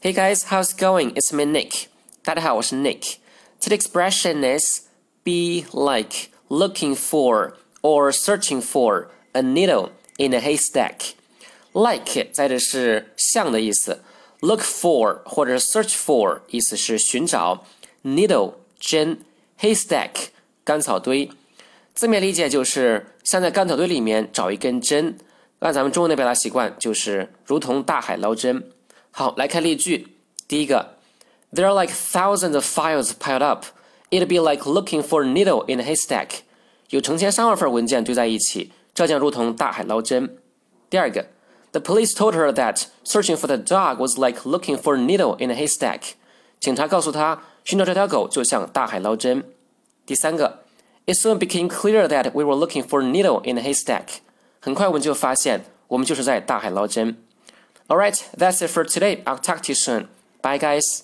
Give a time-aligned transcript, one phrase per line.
[0.00, 1.12] Hey guys, how's it going?
[1.14, 1.86] It's me Nick.
[2.22, 3.16] 大家好，我是 Nick.
[3.60, 4.82] Today's expression is
[5.24, 11.14] be like looking for or searching for a needle in a haystack.
[11.72, 14.02] Like 在这是像的意思，
[14.40, 17.64] look for 或者 search for 意思是寻找，
[18.04, 19.20] needle 针，
[19.60, 20.28] haystack
[20.64, 21.30] 干草堆。
[21.94, 25.18] 字面理解就是像在干草堆里面找一根针。
[25.60, 28.70] 按咱们中文的表达习惯，就是如同大海捞针。
[29.10, 30.08] 好，来看例句。
[30.46, 30.96] 第一个，
[31.52, 33.64] There are like thousands of files piled up.
[34.10, 36.40] It'd be like looking for a needle in a haystack.
[36.90, 40.38] 有成千上万份文件堆在一起，这将如同大海捞针。
[40.88, 41.26] 第二个，
[41.72, 45.50] The police told her that searching for the dog was like looking for a needle in
[45.50, 46.12] a haystack.
[46.60, 49.44] 警察告诉她，寻找这条狗就像大海捞针。
[50.06, 50.62] 第三个，
[51.06, 54.20] It soon became clear that we were looking for a needle in a haystack.
[54.60, 57.16] 很快我们就发现，我们就是在大海捞针。
[57.91, 59.21] All right, that's it for today.
[59.27, 60.07] I'll talk to you soon.
[60.41, 61.03] Bye, guys.